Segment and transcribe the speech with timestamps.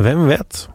[0.00, 0.66] Hvem vet?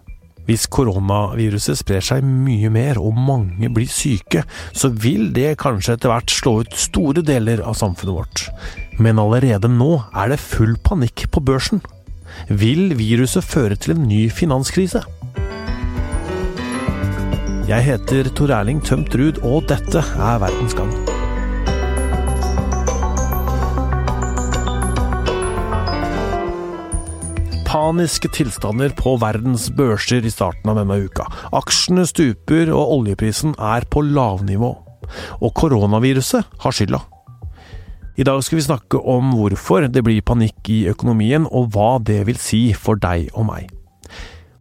[0.47, 6.13] Hvis koronaviruset sprer seg mye mer og mange blir syke, så vil det kanskje etter
[6.13, 8.45] hvert slå ut store deler av samfunnet vårt.
[9.01, 11.81] Men allerede nå er det full panikk på børsen.
[12.47, 15.01] Vil viruset føre til en ny finanskrise?
[17.67, 20.93] Jeg heter Tor Erling Tømt Ruud, og dette er Verdens gang.
[27.77, 31.27] Paniske tilstander på verdens børser i starten av denne uka.
[31.53, 34.71] Aksjene stuper, og oljeprisen er på lavnivå.
[35.45, 37.03] Og koronaviruset har skylda.
[38.17, 42.23] I dag skal vi snakke om hvorfor det blir panikk i økonomien, og hva det
[42.25, 43.69] vil si for deg og meg.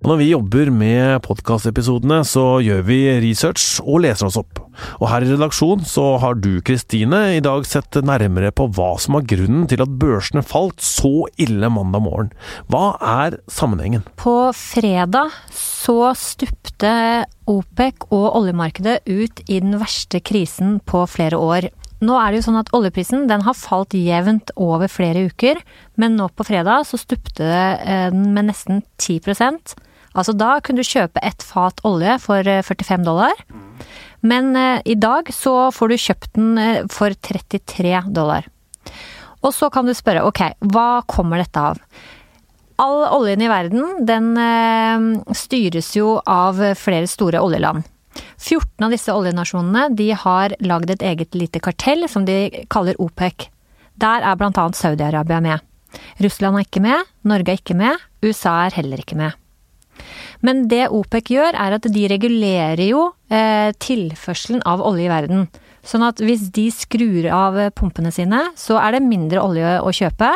[0.07, 4.61] Og når vi jobber med podkastepisodene, så gjør vi research og leser oss opp.
[5.01, 9.17] Og her i redaksjonen så har du, Kristine, i dag sett nærmere på hva som
[9.17, 12.29] var grunnen til at børsene falt så ille mandag morgen.
[12.71, 14.05] Hva er sammenhengen?
[14.15, 16.93] På fredag så stupte
[17.51, 21.67] OPEC og oljemarkedet ut i den verste krisen på flere år.
[22.07, 25.59] Nå er det jo sånn at oljeprisen den har falt jevnt over flere uker,
[25.99, 29.19] men nå på fredag så stupte eh, den med nesten 10
[30.17, 33.41] Altså da kunne du kjøpe ett fat olje for 45 eh, dollar.
[34.27, 38.49] Men eh, i dag så får du kjøpt den eh, for 33 dollar.
[39.45, 40.43] Og så kan du spørre ok,
[40.73, 41.83] hva kommer dette av?
[42.81, 44.35] All oljen i verden den
[45.33, 47.87] styres jo av flere store oljeland.
[48.37, 53.49] 14 av disse oljenasjonene de har lagd et eget lite kartell som de kaller OPEC.
[53.97, 55.65] Der er annet Saudi-Arabia med.
[56.21, 59.33] Russland er ikke med, Norge er ikke med, USA er heller ikke med.
[60.45, 65.47] Men det OPEC gjør, er at de regulerer jo eh, tilførselen av olje i verden.
[65.87, 70.33] Sånn at hvis de skrur av pumpene sine, så er det mindre olje å kjøpe,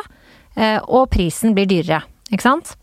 [0.56, 2.05] eh, og prisen blir dyrere.
[2.31, 2.77] Ikke sant?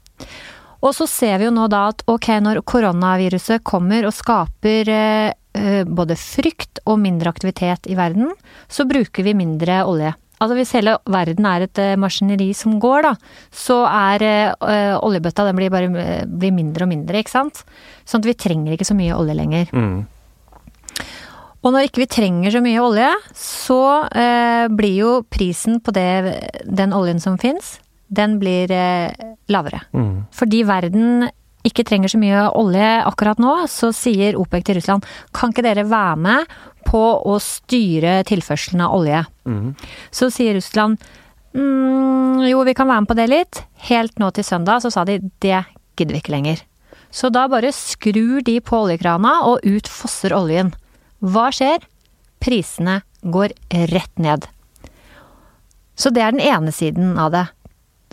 [0.83, 5.33] Og så ser vi jo nå da at ok, når koronaviruset kommer og skaper eh,
[5.57, 8.29] eh både frykt og mindre aktivitet i verden,
[8.69, 10.13] så bruker vi mindre olje.
[10.37, 13.13] Altså hvis hele verden er et uh, maskineri som går, da,
[13.53, 14.25] så er
[14.61, 15.89] uh, oljebøtta den blir bare
[16.29, 17.63] blir mindre og mindre, ikke sant.
[18.05, 19.73] Sånn at vi trenger ikke så mye olje lenger.
[19.73, 20.05] Mm.
[21.65, 23.09] Og når ikke vi trenger så mye olje,
[23.41, 26.09] så uh, blir jo prisen på det,
[26.69, 28.71] den oljen som fins, den blir
[29.51, 29.81] lavere.
[29.91, 30.29] Mm.
[30.31, 31.25] Fordi verden
[31.67, 35.87] ikke trenger så mye olje akkurat nå, så sier OPEC til Russland kan ikke dere
[35.87, 36.57] være med
[36.87, 39.23] på å styre tilførselen av olje?
[39.47, 39.73] Mm.
[40.11, 41.01] Så sier Russland
[41.53, 43.61] mm, jo, vi kan være med på det litt.
[43.89, 45.61] Helt nå til søndag så sa de det
[45.97, 46.63] gidder vi ikke lenger.
[47.11, 50.73] Så da bare skrur de på oljekrana, og ut fosser oljen.
[51.23, 51.81] Hva skjer?
[52.43, 53.55] Prisene går
[53.93, 54.45] rett ned.
[55.97, 57.47] Så det er den ene siden av det.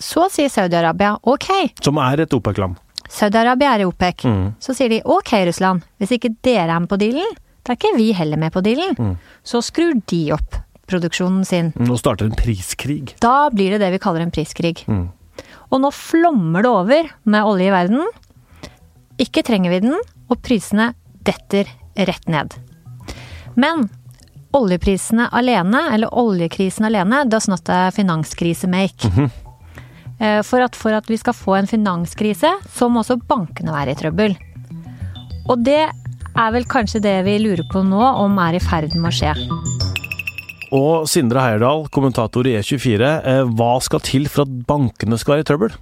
[0.01, 1.51] Så sier Saudi-Arabia ok.
[1.85, 2.81] Som er et OPEC-land.
[3.15, 4.27] Saudi-Arabia er i OPEC.
[4.27, 4.45] Mm.
[4.63, 7.97] Så sier de ok, Russland, hvis ikke dere er med på dealen, da er ikke
[7.97, 8.97] vi heller med på dealen.
[8.99, 9.15] Mm.
[9.47, 10.59] Så skrur de opp
[10.91, 11.73] produksjonen sin.
[11.81, 13.15] Nå starter en priskrig.
[13.25, 14.83] Da blir det det vi kaller en priskrig.
[14.91, 15.07] Mm.
[15.73, 18.05] Og nå flommer det over med olje i verden.
[19.23, 19.97] Ikke trenger vi den,
[20.29, 20.93] og prisene
[21.25, 22.59] detter rett ned.
[23.55, 23.87] Men
[24.55, 29.09] oljeprisene alene, eller oljekrisen alene, does not a finanskrise make.
[29.09, 29.44] Mm -hmm.
[30.47, 33.99] For at, for at vi skal få en finanskrise, så må også bankene være i
[33.99, 34.37] trøbbel.
[35.51, 39.11] Og det er vel kanskje det vi lurer på nå, om er i ferd med
[39.11, 39.35] å skje.
[40.75, 43.11] Og Sindre Heierdal, kommentator i E24.
[43.23, 45.77] Eh, hva skal til for at bankene skal være i trøbbel?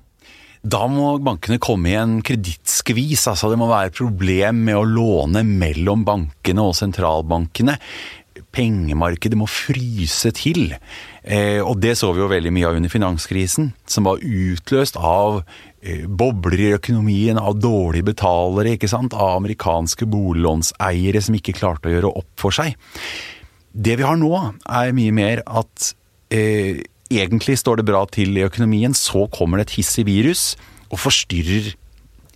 [0.63, 3.25] Da må bankene komme i en kredittskvis.
[3.31, 7.79] Altså det må være problem med å låne mellom bankene og sentralbankene.
[8.53, 10.75] Pengemarkedet må fryse til.
[11.25, 15.43] Eh, og det så vi jo veldig mye av under finanskrisen, som var utløst av
[15.83, 21.91] Eh, bobler i økonomien av dårlige betalere, ikke sant, av amerikanske boliglånseiere som ikke klarte
[21.91, 22.77] å gjøre opp for seg.
[23.75, 24.31] Det vi har nå,
[24.63, 25.89] er mye mer at
[26.31, 30.53] eh, egentlig står det bra til i økonomien, så kommer det et hissig virus
[30.93, 31.73] og forstyrrer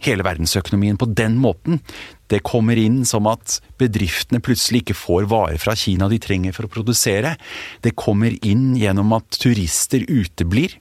[0.02, 1.78] hele verdensøkonomien på den måten.
[2.32, 6.66] Det kommer inn som at bedriftene plutselig ikke får varer fra Kina de trenger for
[6.66, 7.36] å produsere.
[7.84, 10.74] Det kommer inn gjennom at turister uteblir.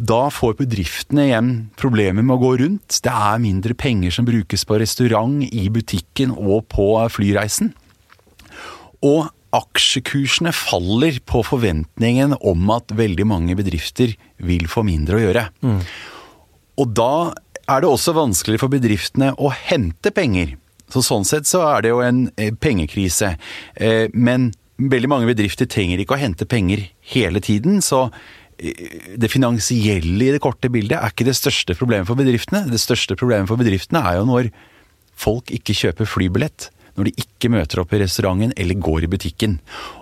[0.00, 3.00] Da får bedriftene igjen problemer med å gå rundt.
[3.04, 7.74] Det er mindre penger som brukes på restaurant, i butikken og på flyreisen.
[9.04, 14.14] Og aksjekursene faller på forventningen om at veldig mange bedrifter
[14.46, 15.46] vil få mindre å gjøre.
[15.66, 15.80] Mm.
[16.80, 17.12] Og da
[17.70, 20.56] er det også vanskelig for bedriftene å hente penger.
[20.90, 23.36] Så sånn sett så er det jo en eh, pengekrise.
[23.74, 24.50] Eh, men
[24.80, 28.08] veldig mange bedrifter trenger ikke å hente penger hele tiden, så
[28.60, 32.66] det finansielle i det korte bildet er ikke det største problemet for bedriftene.
[32.68, 34.50] Det største problemet for bedriftene er jo når
[35.16, 36.68] folk ikke kjøper flybillett
[37.00, 39.56] når de ikke møter opp i restauranten eller går i butikken.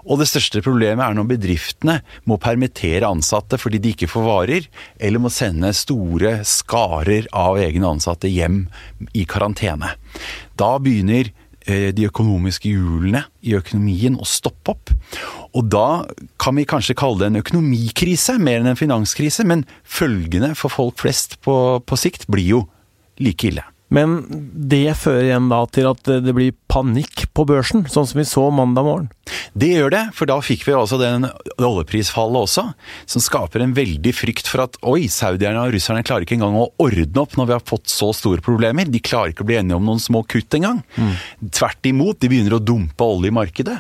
[0.09, 1.99] Og det største problemet er når bedriftene
[2.29, 7.95] må permittere ansatte fordi de ikke får varer, eller må sende store skarer av egne
[7.95, 8.65] ansatte hjem
[9.15, 9.95] i karantene.
[10.59, 14.95] Da begynner eh, de økonomiske hjulene i økonomien å stoppe opp.
[15.55, 16.05] Og da
[16.41, 20.99] kan vi kanskje kalle det en økonomikrise mer enn en finanskrise, men følgene for folk
[21.05, 22.65] flest på, på sikt blir jo
[23.23, 23.65] like ille.
[23.95, 24.19] Men
[24.69, 28.49] det fører igjen da til at det blir panikk på børsen, sånn som vi så
[28.53, 29.09] mandag morgen?
[29.59, 32.65] Det gjør det, for da fikk vi altså den oljeprisfallet også,
[33.09, 36.69] som skaper en veldig frykt for at oi, saudierne og russerne klarer ikke engang å
[36.83, 38.89] ordne opp når vi har fått så store problemer.
[38.89, 40.83] De klarer ikke å bli enige om noen små kutt engang.
[40.97, 41.15] Mm.
[41.55, 43.79] Tvert imot, de begynner å dumpe olje i markedet.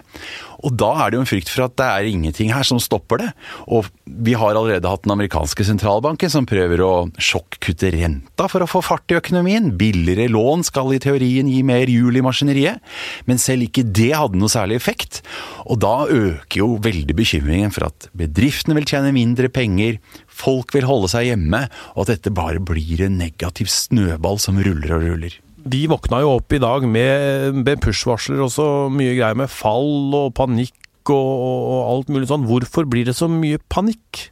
[0.66, 3.20] Og da er det jo en frykt for at det er ingenting her som stopper
[3.22, 3.28] det.
[3.70, 8.70] Og vi har allerede hatt den amerikanske sentralbanken som prøver å sjokkkutte renta for å
[8.70, 9.70] få fart i økonomien.
[9.78, 12.82] Billigere lån skal i teorien gi mer hjul i maskineriet.
[13.30, 15.22] Men selv ikke det hadde noe særlig effekt.
[15.68, 19.98] Og da øker jo veldig bekymringen for at bedriftene vil tjene mindre penger,
[20.28, 24.96] folk vil holde seg hjemme, og at dette bare blir en negativ snøball som ruller
[24.96, 25.38] og ruller.
[25.68, 30.14] De våkna jo opp i dag med, med push-varsler og så mye greier med fall
[30.16, 30.76] og panikk
[31.12, 32.46] og, og, alt mulig sånn.
[32.48, 34.28] Hvorfor blir det så mye panikk?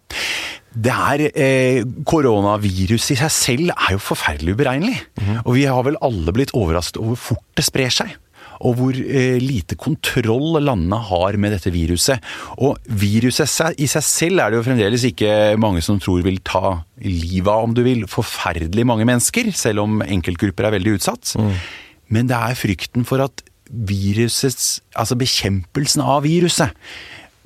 [0.76, 4.98] Det er eh, Koronaviruset i seg selv er jo forferdelig uberegnelig.
[5.16, 5.38] Mm.
[5.44, 8.12] Og vi har vel alle blitt overrasket over hvor fort det sprer seg
[8.60, 12.22] og hvor eh, lite kontroll landene har med dette viruset.
[12.62, 16.78] Og viruset i seg selv er det jo fremdeles ikke mange som tror vil ta
[17.04, 21.36] livet av, om du vil, forferdelig mange mennesker, selv om enkeltgrupper er veldig utsatt.
[21.40, 21.52] Mm.
[22.16, 26.70] Men det er frykten for at virusets Altså bekjempelsen av viruset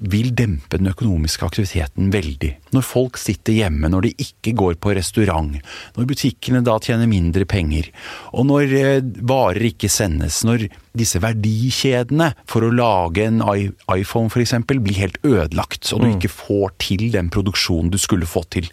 [0.01, 2.55] vil dempe den økonomiske aktiviteten veldig.
[2.73, 5.59] Når folk sitter hjemme, når de ikke går på restaurant,
[5.97, 7.91] når butikkene da tjener mindre penger,
[8.33, 14.57] og når eh, varer ikke sendes, når disse verdikjedene for å lage en iPhone f.eks.
[14.67, 16.15] blir helt ødelagt, og du mm.
[16.17, 18.67] ikke får til den produksjonen du skulle få til.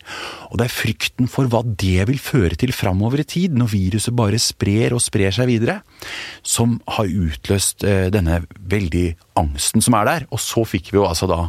[0.51, 4.17] Og det er frykten for hva det vil føre til framover i tid, når viruset
[4.17, 5.79] bare sprer og sprer seg videre,
[6.45, 9.07] som har utløst eh, denne veldig
[9.39, 10.27] angsten som er der.
[10.33, 11.47] Og så fikk vi jo altså da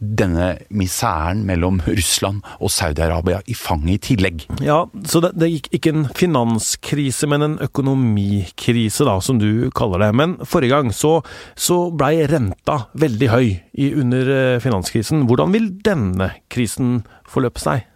[0.00, 4.46] denne misæren mellom Russland og Saudi-Arabia i fanget i tillegg.
[4.64, 10.06] Ja, Så det, det, gikk ikke en finanskrise, men en økonomikrise, da, som du kaller
[10.06, 10.10] det.
[10.16, 11.18] Men forrige gang så,
[11.58, 15.26] så blei renta veldig høy i, under eh, finanskrisen.
[15.28, 17.86] Hvordan vil denne krisen forløpe seg?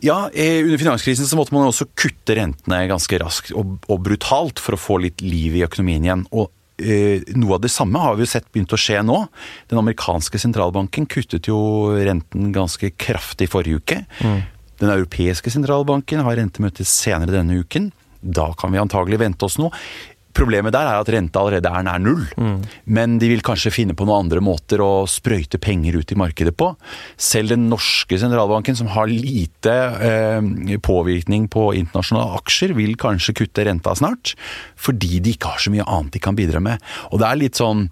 [0.00, 4.62] Ja, eh, under finanskrisen så måtte man også kutte rentene ganske raskt og, og brutalt
[4.62, 6.24] for å få litt liv i økonomien igjen.
[6.30, 6.48] Og
[7.36, 9.18] noe av det samme har vi jo sett begynt å skje nå.
[9.70, 11.58] Den amerikanske sentralbanken kuttet jo
[11.96, 14.00] renten ganske kraftig forrige uke.
[14.24, 14.40] Mm.
[14.80, 17.90] Den europeiske sentralbanken har rentemøte senere denne uken.
[18.20, 19.72] Da kan vi antagelig vente oss noe.
[20.36, 22.22] Problemet der er at renta allerede er nær null.
[22.38, 22.58] Mm.
[22.96, 26.54] Men de vil kanskje finne på noen andre måter å sprøyte penger ut i markedet
[26.58, 26.70] på.
[27.20, 29.74] Selv den norske sentralbanken, som har lite
[30.10, 34.36] eh, påvirkning på internasjonale aksjer, vil kanskje kutte renta snart.
[34.78, 36.78] Fordi de ikke har så mye annet de kan bidra med.
[37.10, 37.88] Og det er litt sånn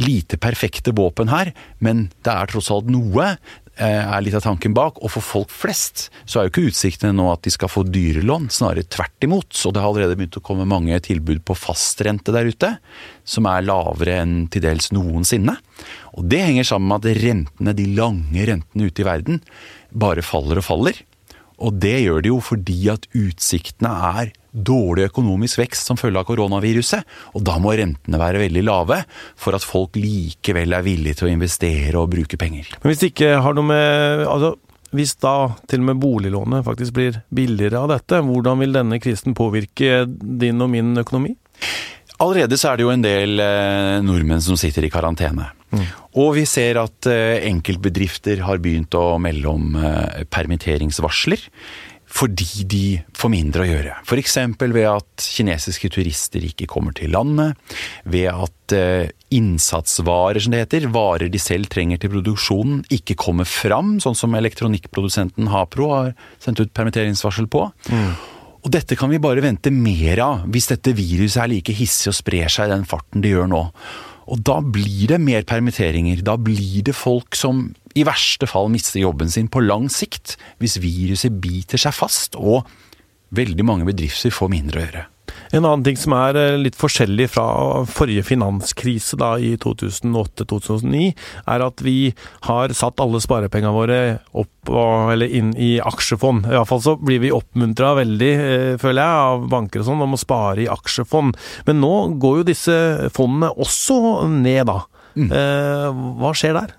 [0.00, 1.52] lite perfekte våpen her,
[1.84, 3.34] men det er tross alt noe.
[3.78, 4.96] Eh, er litt av tanken bak.
[5.04, 8.48] Og for folk flest så er jo ikke utsiktene nå at de skal få dyrelån,
[8.50, 9.52] snarere tvert imot.
[9.54, 12.72] Så det har allerede begynt å komme mange tilbud på fastrente der ute,
[13.22, 15.54] som er lavere enn til dels noensinne.
[16.18, 19.38] Og det henger sammen med at rentene, de lange rentene ute i verden,
[19.94, 20.98] bare faller og faller.
[21.62, 26.28] Og det gjør de jo fordi at utsiktene er dårlig økonomisk vekst som følge av
[26.28, 29.02] koronaviruset, og da må rentene være veldig lave
[29.38, 32.70] for at folk likevel er villige til å investere og bruke penger.
[32.82, 34.56] Men hvis det ikke har noe med altså
[34.96, 35.34] hvis da
[35.68, 40.64] til og med boliglånet faktisk blir billigere av dette, hvordan vil denne krisen påvirke din
[40.64, 41.34] og min økonomi?
[42.18, 45.52] Allerede så er det jo en del eh, nordmenn som sitter i karantene.
[45.70, 45.84] Mm.
[46.18, 51.44] Og vi ser at eh, enkeltbedrifter har begynt å melde om eh, permitteringsvarsler
[52.08, 52.84] fordi de
[53.16, 53.96] får mindre å gjøre.
[54.06, 54.36] F.eks.
[54.62, 57.58] ved at kinesiske turister ikke kommer til landet,
[58.08, 63.48] ved at eh, innsatsvarer, som det heter, varer de selv trenger til produksjonen, ikke kommer
[63.48, 66.12] fram, sånn som elektronikkprodusenten Hapro har
[66.42, 67.68] sendt ut permitteringsvarsel på.
[67.92, 68.12] Mm.
[68.64, 72.18] Og dette kan vi bare vente mer av, hvis dette viruset er like hissig og
[72.18, 73.66] sprer seg i den farten det gjør nå.
[74.28, 76.20] Og da blir det mer permitteringer.
[76.24, 80.78] Da blir det folk som i verste fall mister jobben sin på lang sikt, hvis
[80.82, 82.68] viruset biter seg fast og
[83.34, 85.06] veldig mange bedrifter får mindre å gjøre.
[85.52, 87.46] En annen ting som er eh, litt forskjellig fra
[87.88, 91.12] forrige finanskrise da i 2008-2009,
[91.48, 92.12] er at vi
[92.48, 94.00] har satt alle sparepengene våre
[94.32, 96.50] opp eller inn i aksjefond.
[96.68, 100.20] Fall så blir vi oppmuntra veldig, eh, føler jeg, av banker og sånn om å
[100.20, 101.38] spare i aksjefond.
[101.68, 102.78] Men nå går jo disse
[103.16, 104.82] fondene også ned, da.
[105.18, 105.32] Mm.
[105.34, 106.74] Eh, hva skjer der?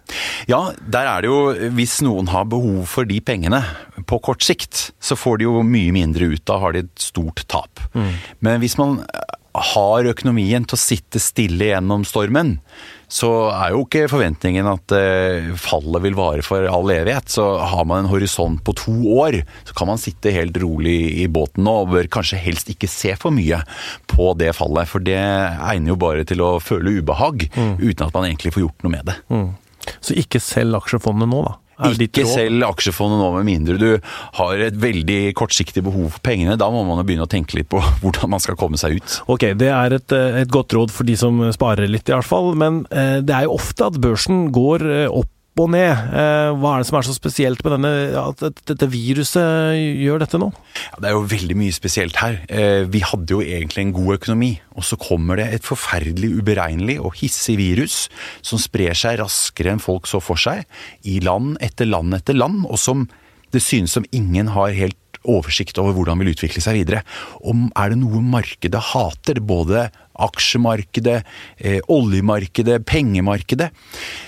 [0.47, 3.59] Ja, der er det jo Hvis noen har behov for de pengene
[4.07, 6.43] på kort sikt, så får de jo mye mindre ut.
[6.47, 7.81] Da har de et stort tap.
[7.93, 8.13] Mm.
[8.45, 9.01] Men hvis man
[9.73, 12.57] har økonomien til å sitte stille gjennom stormen,
[13.09, 17.31] så er jo ikke forventningen at eh, fallet vil vare for all evighet.
[17.33, 21.25] Så har man en horisont på to år, så kan man sitte helt rolig i
[21.31, 23.63] båten nå og bør kanskje helst ikke se for mye
[24.11, 24.89] på det fallet.
[24.91, 27.73] For det egner jo bare til å føle ubehag, mm.
[27.81, 29.17] uten at man egentlig får gjort noe med det.
[29.33, 29.49] Mm.
[30.05, 31.57] Så ikke selg aksjefondet nå, da?
[31.87, 33.87] Ikke selg aksjefondet nå med mindre du
[34.39, 36.57] har et veldig kortsiktig behov for pengene.
[36.59, 39.19] Da må man jo begynne å tenke litt på hvordan man skal komme seg ut.
[39.31, 42.27] Ok, det er et, eh, et godt råd for de som sparer litt, i hvert
[42.27, 42.53] fall.
[42.59, 45.19] Men eh, det er jo ofte at børsen går eh,
[45.59, 45.91] og ned.
[45.91, 50.39] Eh, hva er det som er så spesielt med denne, at dette viruset gjør dette
[50.41, 50.49] nå?
[50.79, 52.39] Ja, det er jo veldig mye spesielt her.
[52.47, 56.99] Eh, vi hadde jo egentlig en god økonomi, og så kommer det et forferdelig uberegnelig
[57.03, 58.05] og hissig virus
[58.45, 60.65] som sprer seg raskere enn folk så for seg,
[61.03, 63.07] i land etter land etter land, og som
[63.53, 64.97] det synes som ingen har helt
[65.27, 67.03] oversikt over hvordan vil utvikle seg videre.
[67.43, 69.89] Om er det noe markedet hater, både
[70.27, 71.21] aksjemarkedet,
[71.59, 73.71] eh, oljemarkedet, pengemarkedet,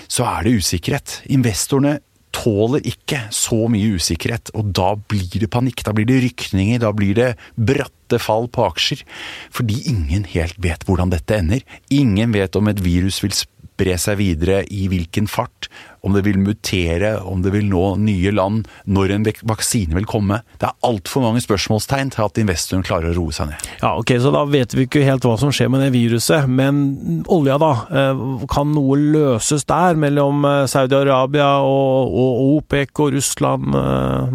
[0.08, 1.20] så er det usikkerhet.
[1.32, 2.00] Investorene
[2.32, 5.84] tåler ikke så mye usikkerhet, og da blir det panikk.
[5.84, 9.04] Da blir det rykninger, da blir det bratte fall på aksjer.
[9.52, 11.62] Fordi ingen helt vet hvordan dette ender.
[11.92, 13.36] Ingen vet om et virus vil
[13.82, 15.68] spre seg videre, i hvilken fart
[16.02, 20.40] om det vil mutere, om det vil nå nye land, når en vaksine vil komme.
[20.58, 23.68] Det er altfor mange spørsmålstegn til at investoren klarer å roe seg ned.
[23.82, 26.48] Ja, ok, Så da vet vi ikke helt hva som skjer med det viruset.
[26.50, 27.72] Men olja, da?
[27.90, 32.18] Eh, kan noe løses der mellom eh, Saudi-Arabia og,
[32.58, 34.26] OPEC og Russland eh,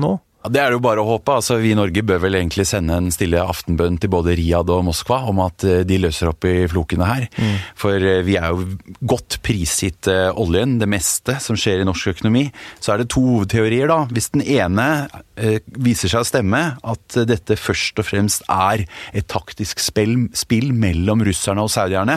[0.43, 0.51] nå?
[0.51, 1.37] Det er det jo bare å håpe.
[1.39, 4.85] Altså, vi i Norge bør vel egentlig sende en stille aftenbønn til både Riyadh og
[4.87, 7.27] Moskva om at eh, de løser opp i flokene her.
[7.37, 7.55] Mm.
[7.79, 8.67] For eh, vi er jo
[9.07, 12.47] godt prisgitt eh, oljen, det meste som skjer i norsk økonomi.
[12.79, 14.03] Så er det to hovedteorier, da.
[14.11, 14.87] Hvis den ene
[15.77, 21.21] viser seg å stemme, at dette først og fremst er et taktisk spill, spill mellom
[21.27, 22.15] russerne og saudierne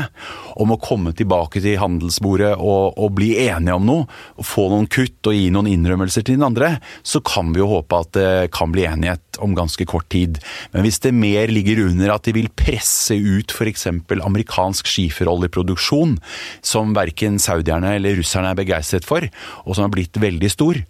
[0.57, 4.07] om å komme tilbake til handelsbordet og, og bli enige om noe,
[4.41, 6.73] og få noen kutt og gi noen innrømmelser til den andre,
[7.05, 10.39] så kan vi jo håpe at det kan bli enighet om ganske kort tid.
[10.75, 13.87] Men hvis det mer ligger under at de vil presse ut f.eks.
[14.21, 16.19] amerikansk skiferoljeproduksjon,
[16.62, 19.27] som verken saudierne eller russerne er begeistret for,
[19.65, 20.83] og som har blitt veldig stor,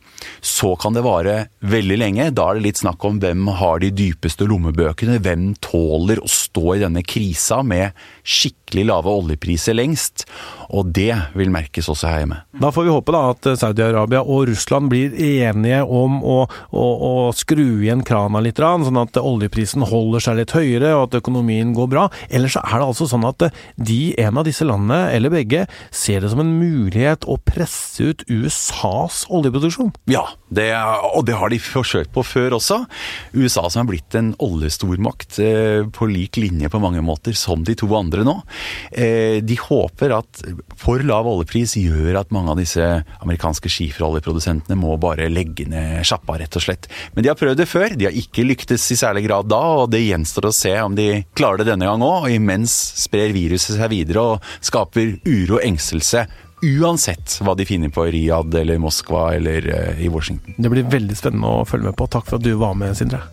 [0.45, 2.31] så kan det vare veldig lenge.
[2.37, 6.77] Da er det litt snakk om hvem har de dypeste lommebøkene, hvem tåler å stå
[6.77, 7.97] i denne krisa med
[8.27, 10.27] skikkelig lave oljepriser lengst.
[10.71, 12.41] Og det vil merkes også her hjemme.
[12.61, 17.13] Da får vi håpe da at Saudi-Arabia og Russland blir enige om å, å, å
[17.37, 21.91] skru igjen krana litt, sånn at oljeprisen holder seg litt høyere og at økonomien går
[21.91, 22.07] bra.
[22.29, 26.23] Eller så er det altså sånn at de, en av disse landene, eller begge, ser
[26.23, 29.93] det som en mulighet å presse ut USAs oljeproduksjon.
[30.11, 30.71] Ja, det,
[31.15, 32.83] og det har de forsøkt på før også.
[33.35, 37.77] USA som er blitt en oljestormakt eh, på lik linje på mange måter som de
[37.79, 38.37] to andre nå.
[38.93, 40.45] Eh, de håper at
[40.81, 42.85] for lav oljepris gjør at mange av disse
[43.21, 46.91] amerikanske skiferoljeprodusentene må bare legge ned sjappa, rett og slett.
[47.15, 47.97] Men de har prøvd det før.
[47.97, 51.25] De har ikke lyktes i særlig grad da, og det gjenstår å se om de
[51.39, 52.29] klarer det denne gang òg.
[52.29, 56.27] Og imens sprer viruset seg videre og skaper uro og engstelse
[56.61, 60.57] uansett hva de finner på i Riyadh eller Moskva eller uh, i Washington.
[60.59, 62.11] Det blir veldig spennende å følge med på.
[62.13, 63.25] Takk for at du var med, Sindre.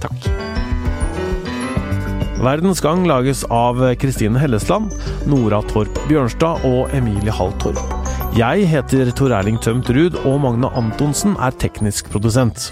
[0.00, 0.47] Takk.
[2.38, 4.92] Verdens Gang lages av Kristine Hellesland,
[5.26, 7.80] Nora Torp Bjørnstad og Emilie Hall Torp.
[8.38, 12.68] Jeg heter Tor Erling Tømt Ruud, og Magne Antonsen er teknisk produsent.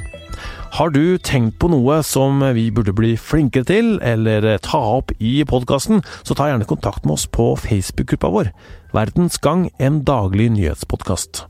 [0.77, 5.41] Har du tenkt på noe som vi burde bli flinkere til, eller ta opp i
[5.49, 8.55] podkasten, så ta gjerne kontakt med oss på Facebook-gruppa vår.
[8.95, 11.49] Verdens Gang, en daglig nyhetspodkast.